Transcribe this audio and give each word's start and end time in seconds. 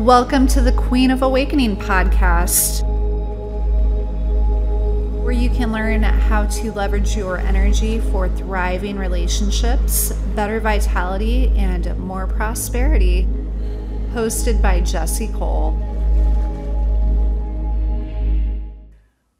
Welcome 0.00 0.46
to 0.48 0.62
the 0.62 0.72
Queen 0.72 1.10
of 1.10 1.20
Awakening 1.20 1.76
podcast, 1.76 2.82
where 5.22 5.30
you 5.30 5.50
can 5.50 5.72
learn 5.72 6.02
how 6.02 6.46
to 6.46 6.72
leverage 6.72 7.14
your 7.14 7.36
energy 7.36 8.00
for 8.00 8.26
thriving 8.30 8.96
relationships, 8.96 10.10
better 10.34 10.58
vitality, 10.58 11.52
and 11.54 11.98
more 11.98 12.26
prosperity. 12.26 13.28
Hosted 14.14 14.62
by 14.62 14.80
Jessie 14.80 15.28
Cole. 15.28 15.72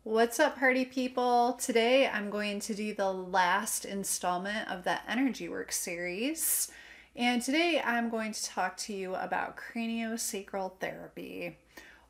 What's 0.03 0.39
up, 0.39 0.59
party 0.59 0.85
people? 0.85 1.55
Today 1.55 2.07
I'm 2.07 2.29
going 2.29 2.61
to 2.61 2.75
do 2.75 2.93
the 2.93 3.11
last 3.11 3.87
installment 3.87 4.71
of 4.71 4.85
the 4.85 4.99
Energy 5.11 5.49
Work 5.49 5.73
series. 5.73 6.71
And 7.17 7.43
today 7.43 7.83
I'm 7.85 8.09
going 8.09 8.33
to 8.33 8.45
talk 8.45 8.77
to 8.79 8.93
you 8.93 9.17
about 9.17 9.57
craniosacral 9.57 10.79
therapy, 10.79 11.59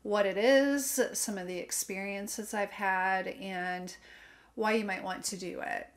what 0.03 0.27
it 0.27 0.37
is, 0.37 0.99
some 1.13 1.39
of 1.39 1.47
the 1.47 1.57
experiences 1.57 2.53
I've 2.53 2.71
had, 2.71 3.27
and 3.27 3.95
why 4.53 4.73
you 4.73 4.85
might 4.85 5.03
want 5.03 5.23
to 5.25 5.37
do 5.37 5.61
it. 5.61 5.87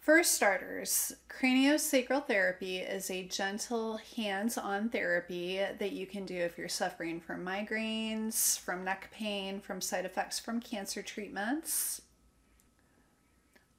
For 0.00 0.22
starters, 0.22 1.12
craniosacral 1.28 2.28
therapy 2.28 2.78
is 2.78 3.10
a 3.10 3.26
gentle 3.26 3.98
hands 4.14 4.56
on 4.56 4.88
therapy 4.88 5.56
that 5.56 5.92
you 5.92 6.06
can 6.06 6.24
do 6.24 6.36
if 6.36 6.56
you're 6.56 6.68
suffering 6.68 7.20
from 7.20 7.44
migraines, 7.44 8.56
from 8.60 8.84
neck 8.84 9.10
pain, 9.10 9.60
from 9.60 9.80
side 9.80 10.04
effects 10.04 10.38
from 10.38 10.60
cancer 10.60 11.02
treatments 11.02 12.02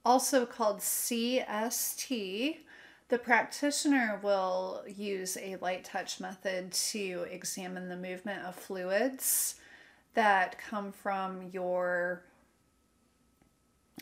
also 0.08 0.46
called 0.46 0.78
CST. 0.78 2.56
The 3.10 3.18
practitioner 3.18 4.18
will 4.22 4.82
use 4.86 5.36
a 5.36 5.56
light 5.56 5.84
touch 5.84 6.18
method 6.18 6.72
to 6.72 7.26
examine 7.30 7.90
the 7.90 7.96
movement 7.96 8.42
of 8.46 8.54
fluids 8.54 9.56
that 10.14 10.58
come 10.58 10.92
from 10.92 11.50
your 11.52 12.22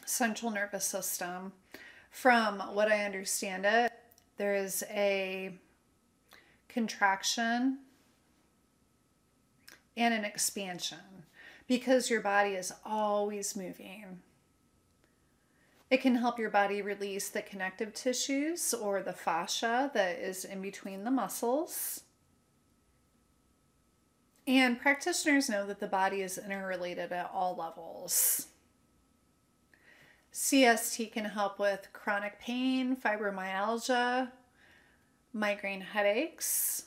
central 0.04 0.52
nervous 0.52 0.84
system. 0.84 1.52
From 2.12 2.60
what 2.60 2.86
I 2.86 3.04
understand 3.04 3.66
it, 3.66 3.92
there 4.36 4.54
is 4.54 4.84
a 4.88 5.58
contraction 6.68 7.78
and 9.96 10.14
an 10.14 10.24
expansion 10.24 11.24
because 11.66 12.10
your 12.10 12.20
body 12.20 12.50
is 12.50 12.72
always 12.84 13.56
moving. 13.56 14.20
It 15.88 16.02
can 16.02 16.16
help 16.16 16.38
your 16.38 16.50
body 16.50 16.82
release 16.82 17.28
the 17.28 17.42
connective 17.42 17.94
tissues 17.94 18.74
or 18.74 19.02
the 19.02 19.12
fascia 19.12 19.90
that 19.94 20.18
is 20.18 20.44
in 20.44 20.60
between 20.60 21.04
the 21.04 21.10
muscles. 21.10 22.02
And 24.48 24.80
practitioners 24.80 25.48
know 25.48 25.66
that 25.66 25.80
the 25.80 25.86
body 25.86 26.22
is 26.22 26.38
interrelated 26.38 27.12
at 27.12 27.30
all 27.32 27.56
levels. 27.56 28.48
CST 30.32 31.12
can 31.12 31.24
help 31.24 31.58
with 31.58 31.88
chronic 31.92 32.38
pain, 32.40 32.96
fibromyalgia, 32.96 34.30
migraine 35.32 35.80
headaches, 35.80 36.86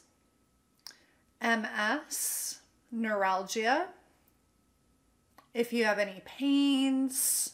MS, 1.41 2.59
neuralgia. 2.91 3.88
If 5.53 5.73
you 5.73 5.86
have 5.86 6.00
any 6.00 6.22
pains, 6.25 7.53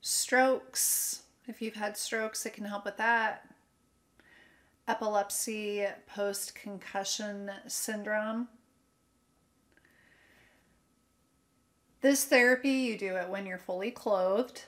strokes. 0.00 1.22
If 1.46 1.60
you've 1.60 1.74
had 1.74 1.96
strokes, 1.96 2.46
it 2.46 2.52
can 2.52 2.64
help 2.64 2.84
with 2.84 2.96
that. 2.96 3.48
Epilepsy, 4.88 5.86
post 6.06 6.54
concussion 6.54 7.50
syndrome. 7.66 8.48
This 12.00 12.24
therapy, 12.24 12.70
you 12.70 12.98
do 12.98 13.16
it 13.16 13.28
when 13.28 13.46
you're 13.46 13.58
fully 13.58 13.90
clothed. 13.90 14.64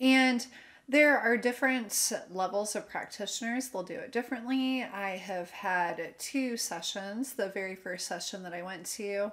And 0.00 0.46
there 0.88 1.18
are 1.18 1.36
different 1.36 2.12
levels 2.30 2.76
of 2.76 2.88
practitioners. 2.88 3.68
They'll 3.68 3.82
do 3.82 3.94
it 3.94 4.12
differently. 4.12 4.84
I 4.84 5.16
have 5.16 5.50
had 5.50 6.14
two 6.18 6.56
sessions. 6.56 7.32
The 7.32 7.48
very 7.48 7.74
first 7.74 8.06
session 8.06 8.42
that 8.42 8.52
I 8.52 8.62
went 8.62 8.86
to, 8.86 9.32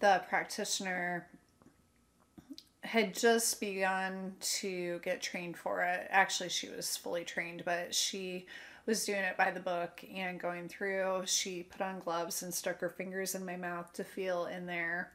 the 0.00 0.22
practitioner 0.28 1.26
had 2.88 3.14
just 3.14 3.60
begun 3.60 4.34
to 4.40 4.98
get 5.00 5.20
trained 5.20 5.56
for 5.56 5.82
it. 5.82 6.06
Actually, 6.10 6.48
she 6.48 6.70
was 6.70 6.96
fully 6.96 7.22
trained, 7.22 7.62
but 7.64 7.94
she 7.94 8.46
was 8.86 9.04
doing 9.04 9.18
it 9.20 9.36
by 9.36 9.50
the 9.50 9.60
book 9.60 10.02
and 10.14 10.40
going 10.40 10.68
through. 10.68 11.22
She 11.26 11.64
put 11.64 11.82
on 11.82 11.98
gloves 11.98 12.42
and 12.42 12.52
stuck 12.52 12.80
her 12.80 12.88
fingers 12.88 13.34
in 13.34 13.44
my 13.44 13.56
mouth 13.56 13.92
to 13.92 14.04
feel 14.04 14.46
in 14.46 14.64
there. 14.64 15.12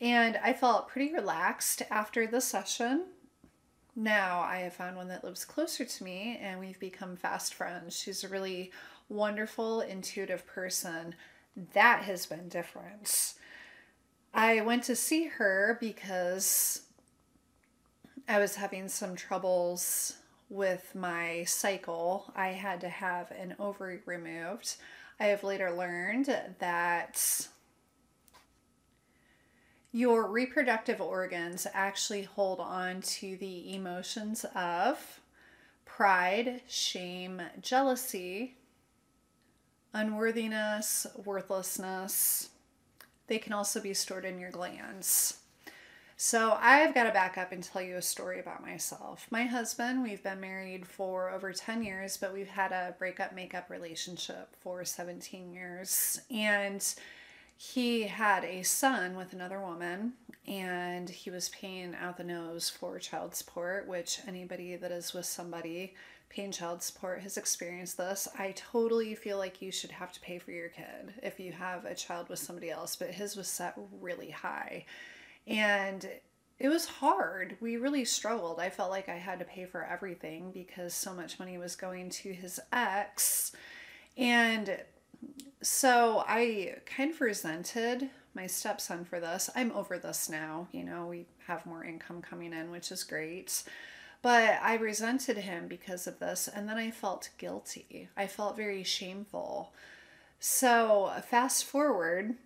And 0.00 0.38
I 0.42 0.52
felt 0.52 0.88
pretty 0.88 1.12
relaxed 1.12 1.82
after 1.90 2.28
the 2.28 2.40
session. 2.40 3.06
Now 3.96 4.40
I 4.40 4.58
have 4.58 4.74
found 4.74 4.96
one 4.96 5.08
that 5.08 5.24
lives 5.24 5.44
closer 5.44 5.84
to 5.84 6.04
me 6.04 6.38
and 6.40 6.60
we've 6.60 6.78
become 6.78 7.16
fast 7.16 7.54
friends. 7.54 7.98
She's 7.98 8.22
a 8.22 8.28
really 8.28 8.70
wonderful, 9.08 9.80
intuitive 9.80 10.46
person. 10.46 11.16
That 11.74 12.04
has 12.04 12.26
been 12.26 12.48
different. 12.48 13.34
I 14.32 14.60
went 14.60 14.84
to 14.84 14.94
see 14.94 15.24
her 15.24 15.76
because 15.80 16.82
I 18.30 18.38
was 18.38 18.54
having 18.54 18.88
some 18.88 19.16
troubles 19.16 20.18
with 20.48 20.94
my 20.94 21.42
cycle. 21.48 22.32
I 22.36 22.50
had 22.50 22.80
to 22.82 22.88
have 22.88 23.32
an 23.32 23.56
ovary 23.58 24.02
removed. 24.06 24.76
I 25.18 25.24
have 25.24 25.42
later 25.42 25.72
learned 25.72 26.32
that 26.60 27.48
your 29.90 30.28
reproductive 30.28 31.00
organs 31.00 31.66
actually 31.74 32.22
hold 32.22 32.60
on 32.60 33.00
to 33.00 33.36
the 33.36 33.74
emotions 33.74 34.46
of 34.54 35.18
pride, 35.84 36.60
shame, 36.68 37.42
jealousy, 37.60 38.54
unworthiness, 39.92 41.04
worthlessness. 41.24 42.50
They 43.26 43.38
can 43.40 43.52
also 43.52 43.80
be 43.80 43.92
stored 43.92 44.24
in 44.24 44.38
your 44.38 44.52
glands. 44.52 45.38
So 46.22 46.58
I've 46.60 46.92
got 46.92 47.04
to 47.04 47.12
back 47.12 47.38
up 47.38 47.50
and 47.50 47.62
tell 47.62 47.80
you 47.80 47.96
a 47.96 48.02
story 48.02 48.40
about 48.40 48.60
myself. 48.60 49.26
My 49.30 49.44
husband, 49.44 50.02
we've 50.02 50.22
been 50.22 50.38
married 50.38 50.86
for 50.86 51.30
over 51.30 51.50
10 51.50 51.82
years, 51.82 52.18
but 52.18 52.34
we've 52.34 52.46
had 52.46 52.72
a 52.72 52.94
breakup 52.98 53.34
makeup 53.34 53.70
relationship 53.70 54.54
for 54.60 54.84
17 54.84 55.50
years. 55.50 56.20
And 56.30 56.84
he 57.56 58.02
had 58.02 58.44
a 58.44 58.62
son 58.64 59.16
with 59.16 59.32
another 59.32 59.60
woman, 59.60 60.12
and 60.46 61.08
he 61.08 61.30
was 61.30 61.48
paying 61.48 61.94
out 61.94 62.18
the 62.18 62.24
nose 62.24 62.68
for 62.68 62.98
child 62.98 63.34
support, 63.34 63.88
which 63.88 64.20
anybody 64.28 64.76
that 64.76 64.92
is 64.92 65.14
with 65.14 65.24
somebody 65.24 65.94
paying 66.28 66.52
child 66.52 66.82
support 66.82 67.22
has 67.22 67.38
experienced 67.38 67.96
this. 67.96 68.28
I 68.38 68.52
totally 68.54 69.14
feel 69.14 69.38
like 69.38 69.62
you 69.62 69.72
should 69.72 69.92
have 69.92 70.12
to 70.12 70.20
pay 70.20 70.38
for 70.38 70.50
your 70.50 70.68
kid 70.68 71.14
if 71.22 71.40
you 71.40 71.52
have 71.52 71.86
a 71.86 71.94
child 71.94 72.28
with 72.28 72.40
somebody 72.40 72.70
else, 72.70 72.94
but 72.94 73.08
his 73.08 73.36
was 73.36 73.48
set 73.48 73.72
really 74.02 74.30
high. 74.30 74.84
And 75.46 76.08
it 76.60 76.68
was 76.68 76.86
hard. 76.86 77.56
We 77.60 77.78
really 77.78 78.04
struggled. 78.04 78.60
I 78.60 78.68
felt 78.68 78.90
like 78.90 79.08
I 79.08 79.16
had 79.16 79.38
to 79.38 79.46
pay 79.46 79.64
for 79.64 79.82
everything 79.82 80.50
because 80.52 80.92
so 80.92 81.14
much 81.14 81.38
money 81.38 81.56
was 81.56 81.74
going 81.74 82.10
to 82.10 82.32
his 82.34 82.60
ex. 82.70 83.52
And 84.16 84.78
so 85.62 86.22
I 86.28 86.76
kind 86.84 87.12
of 87.12 87.20
resented 87.20 88.10
my 88.34 88.46
stepson 88.46 89.06
for 89.06 89.20
this. 89.20 89.48
I'm 89.56 89.72
over 89.72 89.98
this 89.98 90.28
now. 90.28 90.68
You 90.70 90.84
know, 90.84 91.06
we 91.06 91.26
have 91.46 91.64
more 91.64 91.82
income 91.82 92.20
coming 92.20 92.52
in, 92.52 92.70
which 92.70 92.92
is 92.92 93.04
great. 93.04 93.62
But 94.22 94.58
I 94.62 94.74
resented 94.74 95.38
him 95.38 95.66
because 95.66 96.06
of 96.06 96.18
this. 96.18 96.46
And 96.46 96.68
then 96.68 96.76
I 96.76 96.90
felt 96.90 97.30
guilty. 97.38 98.10
I 98.18 98.26
felt 98.26 98.56
very 98.56 98.84
shameful. 98.84 99.72
So, 100.38 101.10
fast 101.26 101.64
forward 101.64 102.36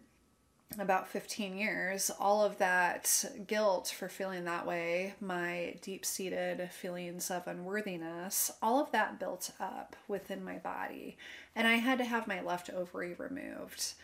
about 0.80 1.08
15 1.08 1.56
years, 1.56 2.10
all 2.18 2.44
of 2.44 2.58
that 2.58 3.24
guilt 3.46 3.94
for 3.96 4.08
feeling 4.08 4.44
that 4.44 4.66
way, 4.66 5.14
my 5.20 5.76
deep 5.82 6.04
seated 6.04 6.70
feelings 6.70 7.30
of 7.30 7.46
unworthiness, 7.46 8.50
all 8.62 8.80
of 8.80 8.90
that 8.92 9.18
built 9.18 9.50
up 9.60 9.96
within 10.08 10.44
my 10.44 10.56
body. 10.56 11.16
And 11.54 11.66
I 11.68 11.74
had 11.74 11.98
to 11.98 12.04
have 12.04 12.26
my 12.26 12.40
left 12.40 12.70
ovary 12.70 13.14
removed 13.14 13.94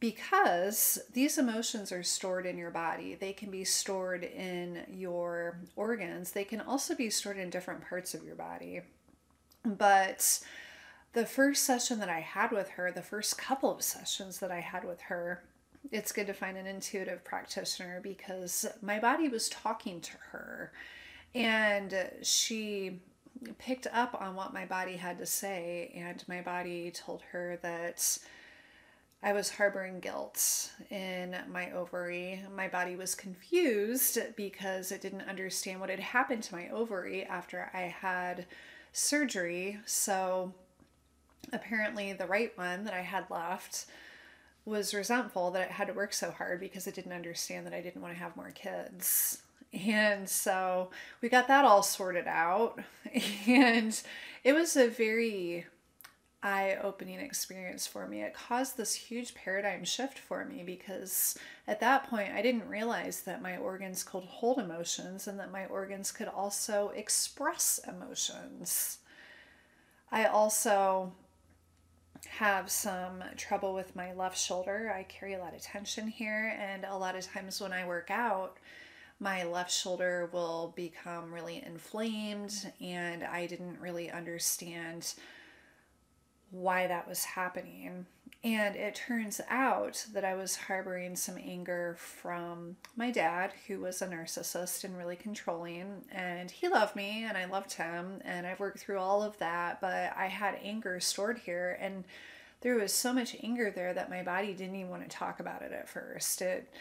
because 0.00 0.98
these 1.12 1.36
emotions 1.36 1.92
are 1.92 2.02
stored 2.02 2.46
in 2.46 2.56
your 2.56 2.70
body. 2.70 3.14
They 3.14 3.34
can 3.34 3.50
be 3.50 3.64
stored 3.64 4.24
in 4.24 4.84
your 4.88 5.58
organs, 5.76 6.32
they 6.32 6.44
can 6.44 6.60
also 6.60 6.94
be 6.94 7.10
stored 7.10 7.38
in 7.38 7.50
different 7.50 7.86
parts 7.86 8.14
of 8.14 8.24
your 8.24 8.36
body. 8.36 8.80
But 9.64 10.40
the 11.12 11.26
first 11.26 11.64
session 11.64 11.98
that 12.00 12.08
I 12.08 12.20
had 12.20 12.50
with 12.52 12.70
her, 12.70 12.90
the 12.90 13.02
first 13.02 13.36
couple 13.36 13.70
of 13.70 13.82
sessions 13.82 14.38
that 14.38 14.50
I 14.50 14.60
had 14.60 14.84
with 14.84 15.02
her, 15.02 15.42
it's 15.90 16.12
good 16.12 16.26
to 16.26 16.34
find 16.34 16.56
an 16.56 16.66
intuitive 16.66 17.24
practitioner 17.24 18.00
because 18.02 18.66
my 18.82 18.98
body 18.98 19.28
was 19.28 19.48
talking 19.48 20.00
to 20.00 20.12
her 20.32 20.72
and 21.34 21.94
she 22.22 23.00
picked 23.58 23.86
up 23.92 24.20
on 24.20 24.34
what 24.34 24.52
my 24.52 24.66
body 24.66 24.96
had 24.96 25.18
to 25.18 25.26
say, 25.26 25.92
and 25.94 26.22
my 26.28 26.40
body 26.40 26.90
told 26.90 27.22
her 27.32 27.58
that 27.62 28.18
I 29.22 29.32
was 29.32 29.50
harboring 29.50 30.00
guilt 30.00 30.72
in 30.90 31.36
my 31.48 31.70
ovary. 31.72 32.42
My 32.54 32.68
body 32.68 32.96
was 32.96 33.14
confused 33.14 34.18
because 34.36 34.92
it 34.92 35.00
didn't 35.00 35.28
understand 35.28 35.80
what 35.80 35.90
had 35.90 36.00
happened 36.00 36.42
to 36.44 36.54
my 36.54 36.68
ovary 36.70 37.24
after 37.24 37.70
I 37.74 37.82
had 37.82 38.46
surgery. 38.92 39.78
So 39.84 40.52
apparently, 41.52 42.12
the 42.12 42.26
right 42.26 42.56
one 42.56 42.84
that 42.84 42.94
I 42.94 43.02
had 43.02 43.30
left 43.30 43.86
was 44.64 44.94
resentful 44.94 45.50
that 45.52 45.62
it 45.62 45.70
had 45.72 45.88
to 45.88 45.94
work 45.94 46.12
so 46.12 46.30
hard 46.30 46.60
because 46.60 46.86
it 46.86 46.94
didn't 46.94 47.12
understand 47.12 47.66
that 47.66 47.74
I 47.74 47.80
didn't 47.80 48.02
want 48.02 48.14
to 48.14 48.20
have 48.20 48.36
more 48.36 48.50
kids. 48.50 49.42
And 49.72 50.28
so 50.28 50.90
we 51.20 51.28
got 51.28 51.48
that 51.48 51.64
all 51.64 51.82
sorted 51.82 52.26
out. 52.26 52.80
And 53.46 54.00
it 54.44 54.52
was 54.52 54.76
a 54.76 54.88
very 54.88 55.66
eye 56.42 56.76
opening 56.82 57.20
experience 57.20 57.86
for 57.86 58.06
me. 58.06 58.22
It 58.22 58.34
caused 58.34 58.76
this 58.76 58.94
huge 58.94 59.34
paradigm 59.34 59.84
shift 59.84 60.18
for 60.18 60.44
me 60.44 60.62
because 60.64 61.36
at 61.66 61.80
that 61.80 62.08
point 62.08 62.32
I 62.32 62.40
didn't 62.40 62.68
realize 62.68 63.22
that 63.22 63.42
my 63.42 63.56
organs 63.58 64.02
could 64.02 64.24
hold 64.24 64.58
emotions 64.58 65.28
and 65.28 65.38
that 65.38 65.52
my 65.52 65.66
organs 65.66 66.12
could 66.12 66.28
also 66.28 66.92
express 66.94 67.80
emotions. 67.86 68.98
I 70.10 70.24
also 70.24 71.12
have 72.28 72.70
some 72.70 73.22
trouble 73.36 73.74
with 73.74 73.96
my 73.96 74.12
left 74.12 74.38
shoulder. 74.38 74.92
I 74.94 75.04
carry 75.04 75.34
a 75.34 75.38
lot 75.38 75.54
of 75.54 75.62
tension 75.62 76.08
here, 76.08 76.56
and 76.58 76.84
a 76.84 76.96
lot 76.96 77.16
of 77.16 77.26
times 77.26 77.60
when 77.60 77.72
I 77.72 77.86
work 77.86 78.10
out, 78.10 78.58
my 79.18 79.44
left 79.44 79.70
shoulder 79.70 80.30
will 80.32 80.72
become 80.76 81.32
really 81.32 81.62
inflamed, 81.64 82.72
and 82.80 83.22
I 83.24 83.46
didn't 83.46 83.80
really 83.80 84.10
understand 84.10 85.14
why 86.50 86.86
that 86.86 87.08
was 87.08 87.24
happening. 87.24 88.06
And 88.42 88.74
it 88.74 88.94
turns 88.94 89.40
out 89.50 90.06
that 90.14 90.24
I 90.24 90.34
was 90.34 90.56
harboring 90.56 91.14
some 91.14 91.36
anger 91.36 91.96
from 91.98 92.76
my 92.96 93.10
dad, 93.10 93.52
who 93.66 93.80
was 93.80 94.00
a 94.00 94.08
narcissist 94.08 94.82
and 94.82 94.96
really 94.96 95.16
controlling. 95.16 96.04
And 96.10 96.50
he 96.50 96.68
loved 96.68 96.96
me 96.96 97.24
and 97.24 97.36
I 97.36 97.44
loved 97.44 97.74
him. 97.74 98.22
And 98.24 98.46
I've 98.46 98.60
worked 98.60 98.78
through 98.78 98.98
all 98.98 99.22
of 99.22 99.38
that. 99.38 99.82
But 99.82 100.14
I 100.16 100.28
had 100.28 100.58
anger 100.62 101.00
stored 101.00 101.38
here. 101.38 101.76
And 101.82 102.04
there 102.62 102.76
was 102.76 102.94
so 102.94 103.12
much 103.12 103.36
anger 103.42 103.70
there 103.70 103.92
that 103.92 104.08
my 104.08 104.22
body 104.22 104.54
didn't 104.54 104.76
even 104.76 104.90
want 104.90 105.02
to 105.02 105.14
talk 105.14 105.40
about 105.40 105.60
it 105.60 105.72
at 105.72 105.88
first. 105.88 106.40
It 106.40 106.72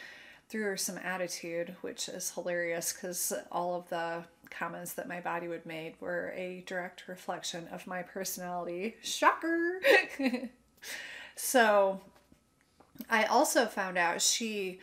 threw 0.48 0.64
her 0.64 0.78
some 0.78 0.98
attitude, 0.98 1.76
which 1.82 2.08
is 2.08 2.32
hilarious 2.32 2.94
because 2.94 3.34
all 3.52 3.76
of 3.76 3.90
the 3.90 4.24
comments 4.50 4.94
that 4.94 5.10
my 5.10 5.20
body 5.20 5.50
would 5.50 5.66
make 5.66 6.02
were 6.02 6.34
a 6.36 6.64
direct 6.66 7.08
reflection 7.10 7.68
of 7.68 7.86
my 7.86 8.02
personality. 8.02 8.96
Shocker! 9.02 9.82
so 11.42 12.02
I 13.10 13.24
also 13.24 13.66
found 13.66 13.98
out 13.98 14.22
she 14.22 14.80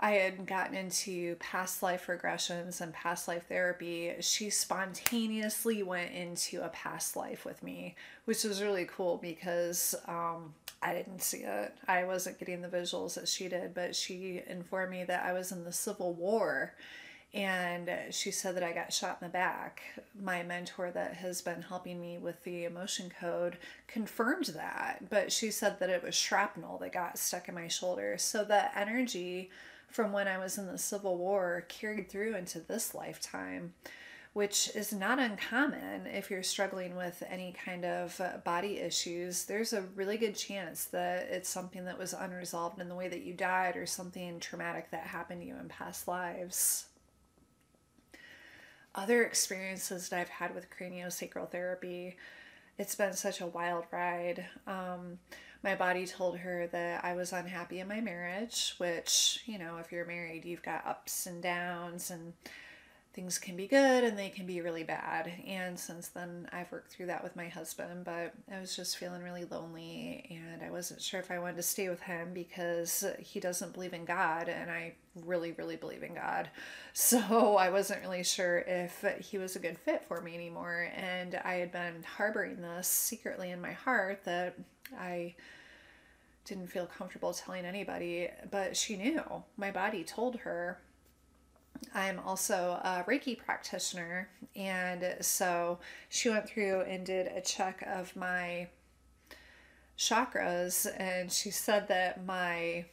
I 0.00 0.12
had 0.12 0.46
gotten 0.46 0.76
into 0.76 1.34
past 1.36 1.82
life 1.82 2.06
regressions 2.06 2.80
and 2.80 2.94
past 2.94 3.28
life 3.28 3.46
therapy. 3.48 4.14
She 4.20 4.48
spontaneously 4.48 5.82
went 5.82 6.12
into 6.12 6.62
a 6.64 6.68
past 6.68 7.16
life 7.16 7.44
with 7.44 7.62
me, 7.62 7.96
which 8.24 8.44
was 8.44 8.62
really 8.62 8.86
cool 8.86 9.18
because 9.18 9.96
um, 10.06 10.54
I 10.80 10.94
didn't 10.94 11.20
see 11.20 11.38
it. 11.38 11.74
I 11.88 12.04
wasn't 12.04 12.38
getting 12.38 12.62
the 12.62 12.68
visuals 12.68 13.14
that 13.14 13.28
she 13.28 13.48
did, 13.48 13.74
but 13.74 13.94
she 13.94 14.40
informed 14.46 14.92
me 14.92 15.04
that 15.04 15.24
I 15.24 15.32
was 15.32 15.50
in 15.50 15.64
the 15.64 15.72
Civil 15.72 16.14
War 16.14 16.74
and 17.34 17.90
she 18.10 18.30
said 18.30 18.56
that 18.56 18.62
I 18.62 18.72
got 18.72 18.92
shot 18.92 19.18
in 19.20 19.26
the 19.26 19.32
back. 19.32 19.82
My 20.18 20.42
mentor 20.42 20.90
that 20.90 21.14
has 21.14 21.42
been 21.42 21.60
helping 21.60 22.00
me 22.00 22.16
with 22.16 22.42
the 22.44 22.64
emotion 22.64 23.12
code 23.20 23.58
confirmed 23.86 24.46
that, 24.46 25.10
but 25.10 25.30
she 25.30 25.50
said 25.50 25.78
that 25.78 25.90
it 25.90 26.02
was 26.02 26.14
shrapnel 26.14 26.78
that 26.78 26.92
got 26.92 27.18
stuck 27.18 27.48
in 27.48 27.54
my 27.54 27.68
shoulder. 27.68 28.16
So 28.16 28.44
the 28.44 28.76
energy 28.76 29.50
from 29.90 30.12
when 30.12 30.26
I 30.26 30.38
was 30.38 30.56
in 30.56 30.66
the 30.66 30.78
Civil 30.78 31.18
War 31.18 31.66
carried 31.68 32.08
through 32.08 32.34
into 32.34 32.60
this 32.60 32.94
lifetime, 32.94 33.74
which 34.32 34.70
is 34.74 34.94
not 34.94 35.18
uncommon 35.18 36.06
if 36.06 36.30
you're 36.30 36.42
struggling 36.42 36.96
with 36.96 37.22
any 37.28 37.54
kind 37.62 37.84
of 37.84 38.18
uh, 38.22 38.38
body 38.42 38.78
issues. 38.78 39.44
There's 39.44 39.74
a 39.74 39.82
really 39.94 40.16
good 40.16 40.34
chance 40.34 40.86
that 40.86 41.28
it's 41.30 41.48
something 41.48 41.84
that 41.84 41.98
was 41.98 42.14
unresolved 42.14 42.80
in 42.80 42.88
the 42.88 42.94
way 42.94 43.08
that 43.08 43.22
you 43.22 43.34
died 43.34 43.76
or 43.76 43.84
something 43.84 44.40
traumatic 44.40 44.90
that 44.92 45.02
happened 45.02 45.42
to 45.42 45.46
you 45.46 45.56
in 45.56 45.68
past 45.68 46.08
lives 46.08 46.86
other 48.94 49.24
experiences 49.24 50.08
that 50.08 50.18
I've 50.18 50.28
had 50.28 50.54
with 50.54 50.70
craniosacral 50.70 51.50
therapy, 51.50 52.16
it's 52.78 52.94
been 52.94 53.12
such 53.12 53.40
a 53.40 53.46
wild 53.46 53.84
ride. 53.90 54.46
Um, 54.66 55.18
my 55.62 55.74
body 55.74 56.06
told 56.06 56.38
her 56.38 56.68
that 56.68 57.04
I 57.04 57.14
was 57.14 57.32
unhappy 57.32 57.80
in 57.80 57.88
my 57.88 58.00
marriage, 58.00 58.74
which, 58.78 59.42
you 59.46 59.58
know, 59.58 59.78
if 59.78 59.90
you're 59.90 60.04
married, 60.04 60.44
you've 60.44 60.62
got 60.62 60.86
ups 60.86 61.26
and 61.26 61.42
downs 61.42 62.10
and 62.10 62.32
things 63.18 63.36
can 63.36 63.56
be 63.56 63.66
good 63.66 64.04
and 64.04 64.16
they 64.16 64.28
can 64.28 64.46
be 64.46 64.60
really 64.60 64.84
bad. 64.84 65.32
And 65.44 65.76
since 65.76 66.06
then, 66.06 66.48
I've 66.52 66.70
worked 66.70 66.92
through 66.92 67.06
that 67.06 67.24
with 67.24 67.34
my 67.34 67.48
husband, 67.48 68.04
but 68.04 68.32
I 68.48 68.60
was 68.60 68.76
just 68.76 68.96
feeling 68.96 69.24
really 69.24 69.44
lonely 69.44 70.24
and 70.30 70.62
I 70.62 70.70
wasn't 70.70 71.02
sure 71.02 71.18
if 71.18 71.28
I 71.28 71.40
wanted 71.40 71.56
to 71.56 71.64
stay 71.64 71.88
with 71.88 72.00
him 72.00 72.32
because 72.32 73.04
he 73.18 73.40
doesn't 73.40 73.72
believe 73.72 73.92
in 73.92 74.04
God 74.04 74.48
and 74.48 74.70
I 74.70 74.94
really, 75.16 75.50
really 75.50 75.74
believe 75.74 76.04
in 76.04 76.14
God. 76.14 76.48
So 76.94 77.56
I 77.56 77.70
wasn't 77.70 78.02
really 78.02 78.24
sure 78.24 78.58
if 78.58 79.04
he 79.20 79.38
was 79.38 79.54
a 79.54 79.60
good 79.60 79.78
fit 79.78 80.04
for 80.08 80.20
me 80.20 80.34
anymore. 80.34 80.90
And 80.96 81.40
I 81.44 81.54
had 81.54 81.70
been 81.70 82.02
harboring 82.02 82.60
this 82.60 82.88
secretly 82.88 83.52
in 83.52 83.60
my 83.60 83.70
heart 83.70 84.24
that 84.24 84.58
I 84.98 85.36
didn't 86.44 86.66
feel 86.66 86.86
comfortable 86.86 87.32
telling 87.32 87.64
anybody, 87.64 88.30
but 88.50 88.76
she 88.76 88.96
knew. 88.96 89.22
My 89.56 89.70
body 89.70 90.02
told 90.02 90.38
her 90.38 90.80
I'm 91.94 92.18
also 92.20 92.80
a 92.82 93.04
Reiki 93.08 93.38
practitioner, 93.38 94.28
and 94.56 95.16
so 95.20 95.78
she 96.08 96.28
went 96.30 96.48
through 96.48 96.82
and 96.82 97.04
did 97.04 97.26
a 97.28 97.40
check 97.40 97.82
of 97.86 98.14
my 98.16 98.68
chakras, 99.96 100.86
and 100.98 101.30
she 101.30 101.50
said 101.50 101.88
that 101.88 102.24
my 102.24 102.84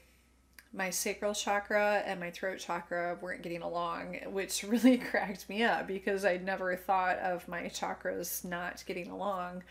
my 0.74 0.90
sacral 0.90 1.34
chakra 1.34 2.04
and 2.06 2.20
my 2.20 2.30
throat 2.30 2.60
chakra 2.60 3.18
weren't 3.22 3.42
getting 3.42 3.62
along, 3.62 4.18
which 4.28 4.64
really 4.68 4.98
cracked 4.98 5.48
me 5.48 5.64
up 5.64 5.88
because 5.88 6.26
I'd 6.26 6.44
never 6.44 6.76
thought 6.76 7.18
of 7.20 7.48
my 7.48 7.64
chakras 7.64 8.44
not 8.44 8.84
getting 8.86 9.10
along. 9.10 9.64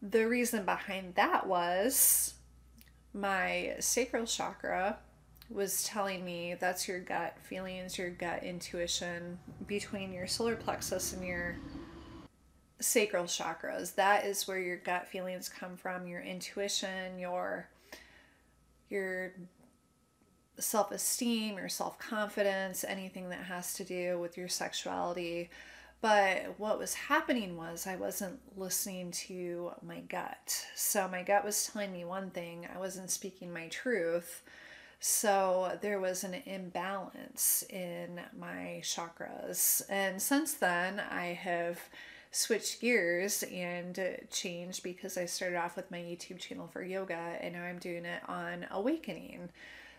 The 0.00 0.26
reason 0.26 0.64
behind 0.64 1.14
that 1.16 1.46
was 1.46 2.34
my 3.12 3.74
sacral 3.80 4.26
chakra 4.26 4.98
was 5.50 5.82
telling 5.84 6.24
me 6.24 6.54
that's 6.58 6.86
your 6.86 7.00
gut 7.00 7.36
feelings, 7.42 7.96
your 7.96 8.10
gut 8.10 8.44
intuition 8.44 9.38
between 9.66 10.12
your 10.12 10.26
solar 10.26 10.56
plexus 10.56 11.12
and 11.12 11.24
your 11.24 11.56
sacral 12.80 13.24
chakras. 13.24 13.94
That 13.94 14.24
is 14.24 14.46
where 14.46 14.58
your 14.58 14.76
gut 14.76 15.08
feelings 15.08 15.48
come 15.48 15.76
from, 15.76 16.06
your 16.06 16.20
intuition, 16.20 17.18
your 17.18 17.68
your 18.90 19.32
self-esteem, 20.58 21.56
your 21.56 21.68
self-confidence, 21.68 22.84
anything 22.84 23.28
that 23.28 23.44
has 23.44 23.74
to 23.74 23.84
do 23.84 24.18
with 24.18 24.36
your 24.36 24.48
sexuality. 24.48 25.50
But 26.00 26.54
what 26.58 26.78
was 26.78 26.94
happening 26.94 27.56
was 27.56 27.86
I 27.86 27.96
wasn't 27.96 28.38
listening 28.56 29.10
to 29.12 29.72
my 29.82 30.00
gut. 30.00 30.64
So 30.74 31.06
my 31.08 31.22
gut 31.22 31.44
was 31.44 31.66
telling 31.66 31.92
me 31.92 32.04
one 32.04 32.30
thing, 32.30 32.66
I 32.74 32.78
wasn't 32.78 33.10
speaking 33.10 33.52
my 33.52 33.68
truth 33.68 34.42
so 35.00 35.78
there 35.80 36.00
was 36.00 36.24
an 36.24 36.34
imbalance 36.46 37.64
in 37.70 38.20
my 38.38 38.80
chakras. 38.82 39.82
And 39.88 40.20
since 40.20 40.54
then, 40.54 41.00
I 41.00 41.26
have 41.26 41.80
switched 42.30 42.80
gears 42.80 43.42
and 43.44 43.98
changed 44.30 44.82
because 44.82 45.16
I 45.16 45.26
started 45.26 45.56
off 45.56 45.76
with 45.76 45.90
my 45.90 45.98
YouTube 45.98 46.38
channel 46.38 46.68
for 46.68 46.82
yoga 46.82 47.14
and 47.40 47.54
now 47.54 47.62
I'm 47.62 47.78
doing 47.78 48.04
it 48.04 48.22
on 48.28 48.66
awakening. 48.70 49.48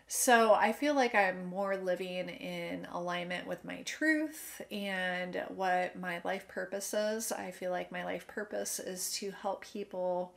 So 0.08 0.54
I 0.54 0.72
feel 0.72 0.96
like 0.96 1.14
I'm 1.14 1.46
more 1.46 1.78
living 1.78 2.30
in 2.30 2.88
alignment 2.92 3.46
with 3.48 3.64
my 3.64 3.84
truth 3.84 4.60
and 4.72 5.44
what 5.50 5.98
my 6.00 6.20
life 6.24 6.48
purpose 6.48 6.94
is. 6.94 7.32
I 7.32 7.52
feel 7.52 7.72
like 7.72 7.92
my 7.92 8.04
life 8.04 8.28
purpose 8.28 8.80
is 8.80 9.12
to 9.14 9.32
help 9.32 9.62
people 9.62 10.34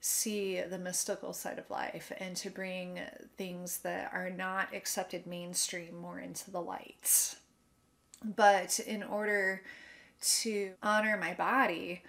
see 0.00 0.60
the 0.60 0.78
mystical 0.78 1.32
side 1.32 1.58
of 1.58 1.70
life 1.70 2.12
and 2.18 2.36
to 2.36 2.50
bring 2.50 3.00
things 3.36 3.78
that 3.78 4.10
are 4.12 4.30
not 4.30 4.74
accepted 4.74 5.26
mainstream 5.26 5.96
more 6.00 6.20
into 6.20 6.50
the 6.50 6.60
light. 6.60 7.34
But 8.24 8.80
in 8.80 9.02
order 9.02 9.62
to 10.40 10.72
honor 10.82 11.16
my 11.16 11.34
body, 11.34 12.02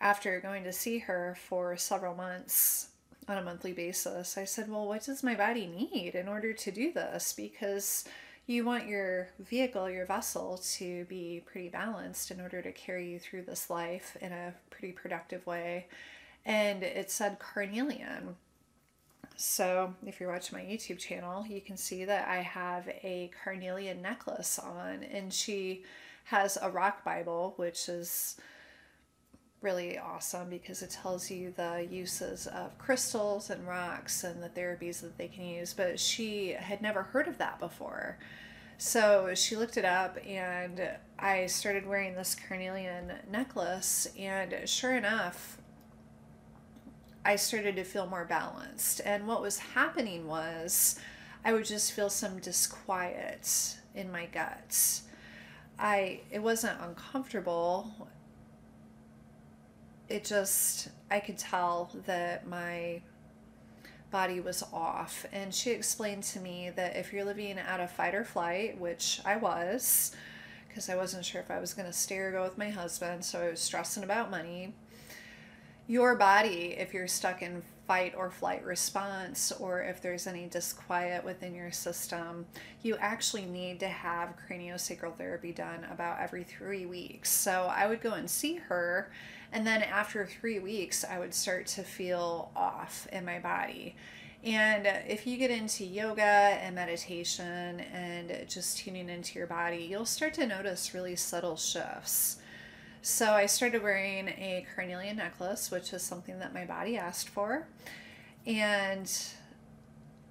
after 0.00 0.40
going 0.40 0.64
to 0.64 0.72
see 0.72 0.98
her 0.98 1.36
for 1.48 1.76
several 1.76 2.14
months 2.14 2.88
on 3.28 3.38
a 3.38 3.42
monthly 3.42 3.72
basis, 3.72 4.36
I 4.36 4.44
said, 4.44 4.68
Well, 4.68 4.86
what 4.86 5.04
does 5.04 5.22
my 5.22 5.34
body 5.34 5.66
need 5.66 6.14
in 6.14 6.28
order 6.28 6.52
to 6.52 6.70
do 6.70 6.92
this? 6.92 7.32
Because 7.32 8.04
you 8.46 8.64
want 8.64 8.86
your 8.86 9.28
vehicle, 9.38 9.88
your 9.88 10.04
vessel, 10.04 10.60
to 10.74 11.04
be 11.06 11.42
pretty 11.46 11.70
balanced 11.70 12.30
in 12.30 12.40
order 12.40 12.60
to 12.60 12.72
carry 12.72 13.10
you 13.10 13.18
through 13.18 13.42
this 13.42 13.70
life 13.70 14.16
in 14.20 14.32
a 14.32 14.52
pretty 14.68 14.92
productive 14.92 15.46
way. 15.46 15.86
And 16.44 16.82
it 16.82 17.10
said 17.10 17.38
carnelian. 17.38 18.36
So, 19.36 19.94
if 20.06 20.20
you're 20.20 20.30
watching 20.30 20.58
my 20.58 20.64
YouTube 20.64 20.98
channel, 20.98 21.44
you 21.46 21.60
can 21.60 21.76
see 21.76 22.04
that 22.04 22.28
I 22.28 22.36
have 22.42 22.88
a 22.88 23.30
carnelian 23.42 24.00
necklace 24.00 24.60
on, 24.60 25.02
and 25.02 25.32
she 25.32 25.82
has 26.24 26.56
a 26.60 26.70
rock 26.70 27.04
Bible, 27.04 27.54
which 27.56 27.88
is 27.88 28.36
really 29.60 29.98
awesome 29.98 30.50
because 30.50 30.82
it 30.82 30.90
tells 30.90 31.30
you 31.30 31.52
the 31.56 31.88
uses 31.90 32.46
of 32.46 32.76
crystals 32.78 33.50
and 33.50 33.66
rocks 33.66 34.22
and 34.22 34.42
the 34.42 34.48
therapies 34.48 35.00
that 35.00 35.16
they 35.18 35.26
can 35.26 35.46
use. 35.46 35.72
But 35.72 35.98
she 35.98 36.50
had 36.50 36.82
never 36.82 37.02
heard 37.02 37.26
of 37.26 37.38
that 37.38 37.58
before. 37.58 38.18
So 38.76 39.34
she 39.34 39.56
looked 39.56 39.76
it 39.76 39.84
up, 39.84 40.18
and 40.26 40.82
I 41.18 41.46
started 41.46 41.86
wearing 41.86 42.14
this 42.14 42.36
carnelian 42.36 43.12
necklace. 43.30 44.06
And 44.18 44.68
sure 44.68 44.94
enough, 44.94 45.58
I 47.24 47.36
started 47.36 47.76
to 47.76 47.84
feel 47.84 48.06
more 48.06 48.24
balanced. 48.24 49.00
And 49.04 49.26
what 49.26 49.40
was 49.40 49.58
happening 49.58 50.26
was 50.26 50.98
I 51.44 51.52
would 51.52 51.64
just 51.64 51.92
feel 51.92 52.10
some 52.10 52.38
disquiet 52.38 53.76
in 53.94 54.10
my 54.12 54.26
guts. 54.26 55.02
I 55.78 56.20
it 56.30 56.42
wasn't 56.42 56.80
uncomfortable 56.80 58.08
it 60.08 60.24
just, 60.24 60.88
I 61.10 61.20
could 61.20 61.38
tell 61.38 61.90
that 62.06 62.46
my 62.46 63.00
body 64.10 64.40
was 64.40 64.62
off. 64.72 65.26
And 65.32 65.54
she 65.54 65.70
explained 65.70 66.22
to 66.24 66.40
me 66.40 66.70
that 66.76 66.96
if 66.96 67.12
you're 67.12 67.24
living 67.24 67.58
out 67.58 67.80
of 67.80 67.90
fight 67.90 68.14
or 68.14 68.24
flight, 68.24 68.78
which 68.78 69.20
I 69.24 69.36
was, 69.36 70.14
because 70.68 70.88
I 70.88 70.96
wasn't 70.96 71.24
sure 71.24 71.40
if 71.40 71.50
I 71.50 71.58
was 71.58 71.74
going 71.74 71.86
to 71.86 71.92
stay 71.92 72.18
or 72.18 72.32
go 72.32 72.42
with 72.42 72.58
my 72.58 72.70
husband, 72.70 73.24
so 73.24 73.40
I 73.40 73.50
was 73.50 73.60
stressing 73.60 74.04
about 74.04 74.30
money. 74.30 74.74
Your 75.86 76.14
body, 76.14 76.74
if 76.78 76.94
you're 76.94 77.08
stuck 77.08 77.42
in 77.42 77.62
fight 77.86 78.14
or 78.16 78.30
flight 78.30 78.64
response, 78.64 79.52
or 79.52 79.82
if 79.82 80.00
there's 80.00 80.26
any 80.26 80.46
disquiet 80.46 81.22
within 81.22 81.54
your 81.54 81.70
system, 81.70 82.46
you 82.82 82.96
actually 82.96 83.44
need 83.44 83.80
to 83.80 83.88
have 83.88 84.34
craniosacral 84.48 85.14
therapy 85.14 85.52
done 85.52 85.86
about 85.90 86.20
every 86.20 86.44
three 86.44 86.86
weeks. 86.86 87.30
So 87.30 87.70
I 87.74 87.86
would 87.86 88.00
go 88.00 88.12
and 88.12 88.30
see 88.30 88.54
her 88.54 89.10
and 89.54 89.64
then 89.64 89.84
after 89.84 90.26
three 90.26 90.58
weeks, 90.58 91.04
I 91.04 91.20
would 91.20 91.32
start 91.32 91.66
to 91.68 91.84
feel 91.84 92.50
off 92.56 93.06
in 93.12 93.24
my 93.24 93.38
body. 93.38 93.94
And 94.42 94.84
if 95.08 95.28
you 95.28 95.36
get 95.36 95.52
into 95.52 95.84
yoga 95.84 96.22
and 96.22 96.74
meditation 96.74 97.78
and 97.92 98.48
just 98.48 98.78
tuning 98.78 99.08
into 99.08 99.38
your 99.38 99.46
body, 99.46 99.86
you'll 99.88 100.06
start 100.06 100.34
to 100.34 100.46
notice 100.46 100.92
really 100.92 101.14
subtle 101.14 101.56
shifts. 101.56 102.38
So 103.06 103.32
I 103.32 103.44
started 103.44 103.82
wearing 103.82 104.28
a 104.28 104.66
carnelian 104.74 105.18
necklace, 105.18 105.70
which 105.70 105.92
is 105.92 106.00
something 106.00 106.38
that 106.38 106.54
my 106.54 106.64
body 106.64 106.96
asked 106.96 107.28
for. 107.28 107.66
And 108.46 109.12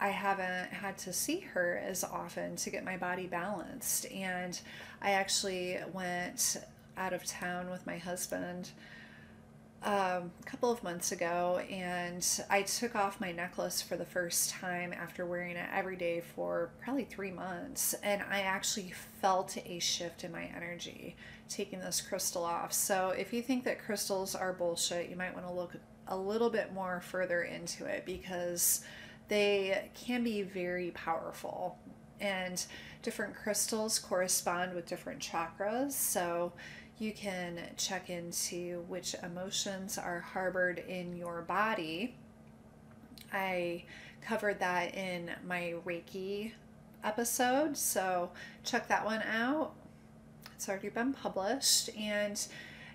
I 0.01 0.10
haven't 0.10 0.72
had 0.72 0.98
to 0.98 1.13
see 1.13 1.42
her 1.42 1.80
as 1.86 2.03
often 2.03 2.56
to 2.56 2.72
get 2.72 2.84
my 2.84 2.98
body 2.98 3.27
balanced. 3.27 4.12
And 4.12 4.60
I 5.03 5.12
actually 5.12 5.77
went 5.94 6.58
out 6.98 7.13
of 7.13 7.24
town 7.25 7.70
with 7.70 7.86
my 7.86 8.00
husband 8.00 8.72
um, 9.83 10.31
a 10.39 10.45
couple 10.45 10.71
of 10.71 10.81
months 10.81 11.11
ago, 11.11 11.61
and 11.69 12.25
I 12.49 12.61
took 12.61 12.95
off 12.95 13.19
my 13.19 13.33
necklace 13.33 13.81
for 13.81 13.97
the 13.97 14.05
first 14.05 14.49
time 14.49 14.93
after 14.93 15.25
wearing 15.25 15.57
it 15.57 15.67
every 15.73 15.97
day 15.97 16.21
for 16.21 16.69
probably 16.81 17.03
three 17.03 17.31
months. 17.31 17.93
And 18.01 18.23
I 18.31 18.41
actually 18.41 18.93
felt 19.21 19.57
a 19.65 19.79
shift 19.79 20.23
in 20.23 20.31
my 20.31 20.49
energy 20.55 21.17
taking 21.49 21.79
this 21.79 21.99
crystal 21.99 22.45
off. 22.45 22.71
So, 22.71 23.09
if 23.09 23.33
you 23.33 23.41
think 23.41 23.65
that 23.65 23.83
crystals 23.83 24.35
are 24.35 24.53
bullshit, 24.53 25.09
you 25.09 25.17
might 25.17 25.33
want 25.33 25.45
to 25.47 25.53
look 25.53 25.75
a 26.07 26.17
little 26.17 26.49
bit 26.49 26.73
more 26.73 27.01
further 27.01 27.43
into 27.43 27.85
it 27.85 28.05
because 28.05 28.85
they 29.27 29.89
can 29.93 30.23
be 30.23 30.43
very 30.43 30.91
powerful. 30.91 31.77
And 32.21 32.65
different 33.01 33.35
crystals 33.35 33.99
correspond 33.99 34.73
with 34.73 34.85
different 34.85 35.19
chakras. 35.19 35.91
So, 35.91 36.53
you 37.00 37.12
can 37.12 37.59
check 37.77 38.09
into 38.09 38.83
which 38.88 39.15
emotions 39.23 39.97
are 39.97 40.19
harbored 40.19 40.79
in 40.79 41.15
your 41.15 41.41
body. 41.41 42.15
I 43.31 43.83
covered 44.21 44.59
that 44.59 44.95
in 44.95 45.31
my 45.45 45.75
Reiki 45.85 46.51
episode, 47.03 47.75
so 47.75 48.31
check 48.63 48.88
that 48.88 49.03
one 49.05 49.21
out. 49.23 49.73
It's 50.55 50.69
already 50.69 50.89
been 50.89 51.13
published. 51.13 51.89
And 51.97 52.39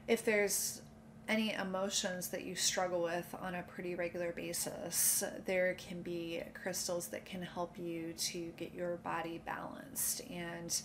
if 0.06 0.24
there's 0.24 0.80
any 1.28 1.52
emotions 1.52 2.28
that 2.28 2.44
you 2.44 2.54
struggle 2.54 3.02
with 3.02 3.34
on 3.42 3.56
a 3.56 3.62
pretty 3.62 3.94
regular 3.94 4.32
basis, 4.32 5.22
there 5.44 5.74
can 5.74 6.00
be 6.00 6.42
crystals 6.54 7.08
that 7.08 7.26
can 7.26 7.42
help 7.42 7.78
you 7.78 8.14
to 8.14 8.52
get 8.56 8.72
your 8.72 8.96
body 8.98 9.42
balanced 9.44 10.22
and 10.30 10.80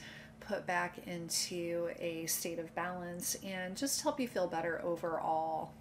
put 0.48 0.66
back 0.66 1.00
into 1.08 1.90
a 2.00 2.26
state 2.26 2.60
of 2.60 2.74
balance 2.76 3.36
and 3.44 3.76
just 3.76 4.02
help 4.02 4.20
you 4.20 4.28
feel 4.28 4.48
better 4.48 4.82
overall. 4.84 5.72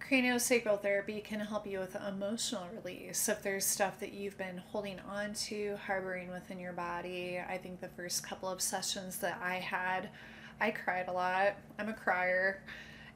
Craniosacral 0.00 0.80
therapy 0.80 1.20
can 1.20 1.40
help 1.40 1.66
you 1.66 1.78
with 1.78 1.96
emotional 1.96 2.66
release. 2.74 3.28
If 3.28 3.42
there's 3.42 3.64
stuff 3.64 3.98
that 4.00 4.12
you've 4.12 4.36
been 4.36 4.58
holding 4.58 4.98
on 5.08 5.32
to, 5.34 5.78
harboring 5.86 6.30
within 6.30 6.58
your 6.58 6.72
body, 6.72 7.40
I 7.48 7.56
think 7.56 7.80
the 7.80 7.88
first 7.88 8.26
couple 8.26 8.48
of 8.48 8.60
sessions 8.60 9.18
that 9.18 9.40
I 9.42 9.54
had, 9.54 10.10
I 10.60 10.70
cried 10.70 11.08
a 11.08 11.12
lot. 11.12 11.54
I'm 11.78 11.88
a 11.88 11.94
crier. 11.94 12.62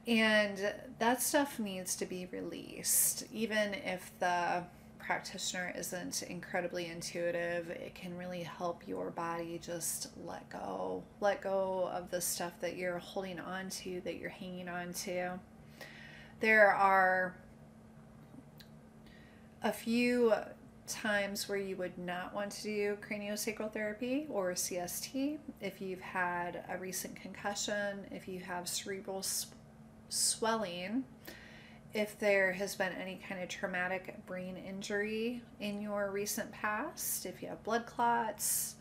And 0.07 0.73
that 0.99 1.21
stuff 1.21 1.59
needs 1.59 1.95
to 1.97 2.05
be 2.05 2.27
released, 2.31 3.25
even 3.31 3.73
if 3.73 4.11
the 4.19 4.63
practitioner 4.99 5.73
isn't 5.77 6.23
incredibly 6.23 6.87
intuitive, 6.87 7.69
it 7.69 7.95
can 7.95 8.17
really 8.17 8.43
help 8.43 8.87
your 8.87 9.09
body 9.11 9.59
just 9.61 10.09
let 10.25 10.47
go. 10.49 11.03
Let 11.21 11.41
go 11.41 11.89
of 11.93 12.09
the 12.11 12.21
stuff 12.21 12.53
that 12.61 12.77
you're 12.77 12.99
holding 12.99 13.39
on 13.39 13.69
to, 13.69 14.01
that 14.01 14.17
you're 14.17 14.29
hanging 14.29 14.69
on 14.69 14.93
to. 14.93 15.39
There 16.39 16.71
are 16.71 17.35
a 19.63 19.71
few 19.71 20.33
times 20.87 21.49
where 21.49 21.57
you 21.57 21.75
would 21.75 21.97
not 21.97 22.33
want 22.33 22.51
to 22.51 22.63
do 22.63 22.97
craniosacral 23.07 23.71
therapy 23.71 24.25
or 24.29 24.51
CST 24.53 25.37
if 25.61 25.81
you've 25.81 26.01
had 26.01 26.63
a 26.69 26.77
recent 26.77 27.15
concussion, 27.15 28.05
if 28.11 28.27
you 28.27 28.39
have 28.39 28.67
cerebral 28.67 29.25
swelling 30.09 31.03
if 31.97 32.19
there 32.19 32.53
has 32.53 32.75
been 32.75 32.91
any 33.01 33.19
kind 33.27 33.41
of 33.41 33.49
traumatic 33.49 34.23
brain 34.27 34.55
injury 34.55 35.41
in 35.59 35.81
your 35.81 36.11
recent 36.11 36.51
past, 36.51 37.25
if 37.25 37.41
you 37.41 37.47
have 37.47 37.63
blood 37.63 37.87
clots, 37.87 38.75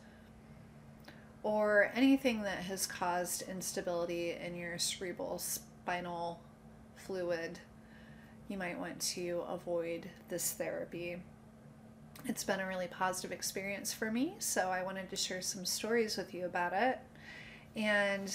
or 1.42 1.90
anything 1.94 2.42
that 2.42 2.58
has 2.58 2.86
caused 2.86 3.40
instability 3.48 4.32
in 4.32 4.54
your 4.54 4.78
cerebral 4.78 5.38
spinal 5.38 6.42
fluid, 6.96 7.58
you 8.48 8.58
might 8.58 8.78
want 8.78 9.00
to 9.00 9.42
avoid 9.48 10.10
this 10.28 10.52
therapy. 10.52 11.16
It's 12.26 12.44
been 12.44 12.60
a 12.60 12.66
really 12.66 12.88
positive 12.88 13.32
experience 13.32 13.94
for 13.94 14.10
me, 14.10 14.34
so 14.40 14.68
I 14.68 14.82
wanted 14.82 15.08
to 15.08 15.16
share 15.16 15.40
some 15.40 15.64
stories 15.64 16.18
with 16.18 16.34
you 16.34 16.44
about 16.44 16.74
it. 16.74 16.98
And 17.76 18.30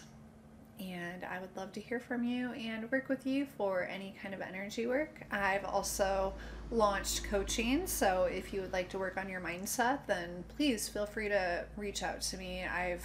and 0.80 1.24
I 1.24 1.40
would 1.40 1.56
love 1.56 1.72
to 1.72 1.80
hear 1.80 2.00
from 2.00 2.24
you 2.24 2.52
and 2.52 2.90
work 2.90 3.08
with 3.08 3.26
you 3.26 3.46
for 3.56 3.84
any 3.84 4.14
kind 4.22 4.34
of 4.34 4.40
energy 4.40 4.86
work. 4.86 5.24
I've 5.30 5.64
also 5.64 6.34
launched 6.70 7.24
coaching, 7.24 7.86
so 7.86 8.24
if 8.24 8.52
you 8.52 8.60
would 8.60 8.72
like 8.72 8.88
to 8.90 8.98
work 8.98 9.16
on 9.16 9.28
your 9.28 9.40
mindset, 9.40 10.06
then 10.06 10.44
please 10.56 10.88
feel 10.88 11.06
free 11.06 11.28
to 11.28 11.64
reach 11.76 12.02
out 12.02 12.20
to 12.22 12.36
me. 12.36 12.64
I've 12.64 13.04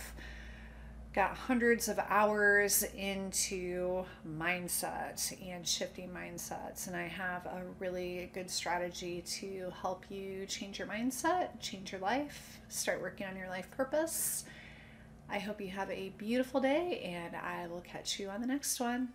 got 1.14 1.36
hundreds 1.36 1.88
of 1.88 2.00
hours 2.08 2.84
into 2.96 4.06
mindset 4.28 5.34
and 5.46 5.68
shifting 5.68 6.10
mindsets 6.10 6.86
and 6.86 6.96
i 6.96 7.08
have 7.08 7.46
a 7.48 7.64
really 7.80 8.30
good 8.34 8.50
strategy 8.50 9.24
to 9.26 9.72
help 9.82 10.06
you 10.10 10.46
change 10.46 10.78
your 10.78 10.88
mindset 10.88 11.60
change 11.60 11.92
your 11.92 12.00
life 12.00 12.60
start 12.70 13.02
working 13.02 13.26
on 13.26 13.36
your 13.36 13.50
life 13.50 13.70
purpose 13.72 14.46
I 15.32 15.40
hope 15.40 15.62
you 15.62 15.70
have 15.70 15.92
a 15.92 16.10
beautiful 16.18 16.60
day, 16.60 17.02
and 17.04 17.36
I 17.36 17.68
will 17.68 17.82
catch 17.82 18.20
you 18.20 18.30
on 18.30 18.42
the 18.42 18.48
next 18.48 18.80
one. 18.80 19.10